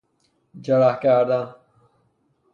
جرح 0.61 0.99
کردن 0.99 1.55